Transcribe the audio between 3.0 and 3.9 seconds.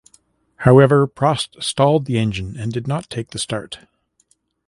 take the start.